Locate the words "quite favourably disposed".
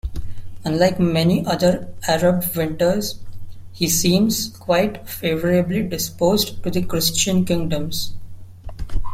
4.49-6.63